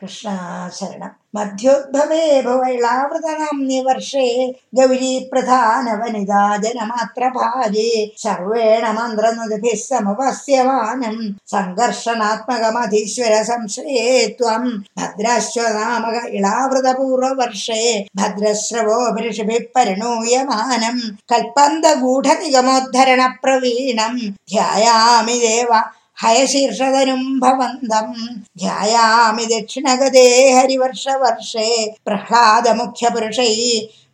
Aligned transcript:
कृष्णाशरणम् 0.00 1.16
मध्योद्भवे 1.36 2.20
भवैलावृतनाम्नि 2.42 3.78
वर्षे 3.86 4.28
गौरी 4.76 5.08
प्रधानवनिता 5.30 6.42
जनमात्रभाजे 6.62 7.88
सर्वेण 8.22 8.84
मन्त्रनुदिभिः 8.98 9.74
समपस्यमानम् 9.82 11.20
सङ्घर्षणात्मकमधीश्वर 11.52 13.34
संश्रये 13.50 14.06
त्वम् 14.38 14.70
भद्रश्व 15.00 15.66
नामक 15.78 16.16
इलावृतपूर्ववर्षे 16.38 17.82
भद्रश्रवोभिषिभिः 18.20 19.68
परिणूयमानम् 19.74 21.02
कल्पन्दगूढनिगमोद्धरणप्रवीणम् 21.32 24.18
ध्यायामि 24.50 25.36
देव 25.46 25.72
हयशीर्षधनुम् 26.22 27.26
भवन्तम् 27.40 28.14
ध्यायामि 28.60 29.44
दक्षिणगते 29.52 30.24
हरिवर्षवर्षे 30.56 31.68
प्रह्लादमुख्यपुरुषैः 32.06 33.60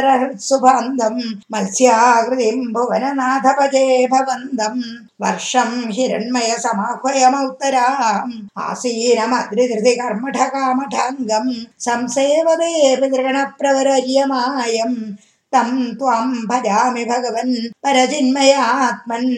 भजे 3.58 3.84
भवन्दम् 4.12 4.82
वर्षम् 5.22 5.76
हिरण्मय 5.96 6.50
समाह्वयमौत्तराम् 6.64 8.34
आसीनमद्रिधृति 8.66 9.94
कर्मठकामठाङ्गम् 10.00 11.52
संसेवदे 11.86 12.72
पितृगणप्रवरर्यमायम् 13.00 14.98
तम् 15.54 15.78
त्वाम् 15.98 16.34
भजामि 16.50 17.04
भगवन् 17.12 17.54
परजिन्मयात्मन् 17.84 19.30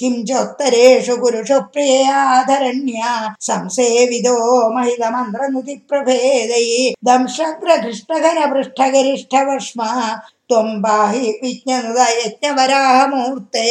किं 0.00 0.14
चोत्तरेषु 0.28 1.14
गुरुषु 1.20 1.58
प्रियाधरण्या 1.74 3.12
संसेविदो 3.48 4.34
दंशग्रघृष्टघनपृष्ठगरिष्ठवश्मा 7.08 9.90
त्वं 10.50 10.68
पाहि 10.82 11.22
विज्ञनुदयज्ञवराहमूर्ते 11.42 13.70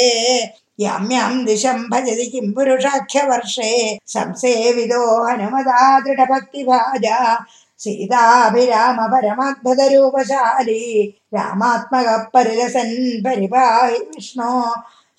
याम्यां 0.86 1.34
दिशं 1.46 1.80
भजति 1.92 2.26
किं 2.31 2.48
पुरुषाख्यवर्षे 2.56 3.70
संसेविदो 4.16 5.03
हनुमदा 5.26 5.84
दृढभक्तिभाजा 6.08 7.20
सीताभिराम 7.84 9.00
रामात्मकः 11.36 12.23
परिलसन् 12.34 12.96
परिपाहि 13.23 13.98
विष्णो 14.16 14.52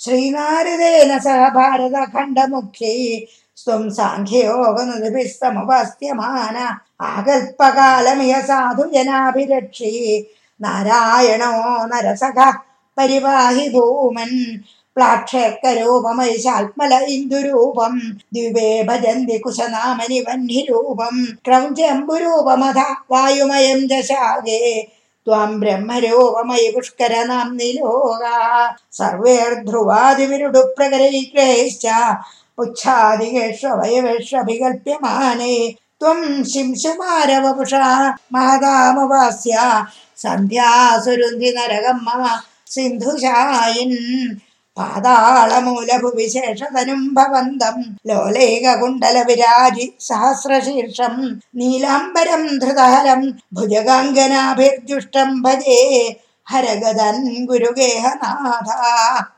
ശ്രീനാരദേന 0.00 1.12
സഹ 1.26 1.42
ഭാരതഖണ്ഡമുഖ്യൈ 1.56 2.98
സ്വം 3.56 3.82
സാഖ്യയോഗനുദിഭിः 3.90 5.28
സമുപസ്ഥ്യമാന 5.40 6.56
ആകൽപ്പകാലമിയ 7.10 8.34
സാധുജനാഭിരക്ഷി 8.50 9.92
നാരായണോ 10.60 11.52
നരസഖ 11.92 12.38
പരിവാഹി 12.96 13.66
ഭൂമൻ. 13.74 14.32
പ്ലാക്ഷക്കരൂപമൈശാത്മല 14.96 16.92
ഇന്ദുരൂപം. 17.14 17.94
ദിവേ 18.34 18.70
ഭജന്തി 18.88 19.36
കുശനാമനി 19.44 20.18
വഹ്നിരൂപം 20.28 21.16
ക്രൗഞ്ചമ്പുരൂപമഥ 21.46 22.78
വായുമയം 23.12 23.80
ദശാകേ 23.92 24.60
ത്വാം 25.26 25.52
ബ്രഹ്മരൂപമയി 25.60 26.68
പുഷ്കരനാംനി 26.74 27.70
ലോക 27.78 28.24
സർവേർധ്രുവാദിവിരുടു 28.92 30.62
പ്രകരൈക്രൈശ്ച 30.76 31.86
പുച്ഛാദികേഷ്വയവേഷ്വഭികൽപ്യമാനേ 32.58 35.56
ത്വം 36.00 36.44
ശിംശുമാരവപുഷ 36.44 37.74
മഹതാമുപാസ്യ 38.32 39.54
സന്ധ്യാസുരുന്ധി 40.18 41.50
നരകം 41.56 42.04
മമ 42.04 42.40
സിന്ധുശായിൻ 42.70 43.92
പാതാളമൂലഭുവിശേഷതനും 44.76 47.14
ഭവന്തം. 47.14 47.98
ലോലേകകുണ്ടല 48.06 49.22
വിരാജി 49.22 49.92
സഹസ്രശീർഷം. 50.00 51.40
നീലാംബരം 51.54 52.58
ധൃതഹരം. 52.58 53.38
ഭുജഗാംഗനാഭിർജുഷ്ടം 53.52 55.42
ഭജേ. 55.42 56.16
ഹരഗതൻ 56.48 57.44
ഗുരുഗേഹനാഥ. 57.44 59.35